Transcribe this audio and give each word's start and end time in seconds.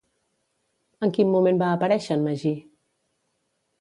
En 1.07 1.13
quin 1.17 1.29
moment 1.33 1.61
va 1.65 1.67
aparèixer 1.75 2.17
en 2.17 2.27
Magí? 2.29 2.55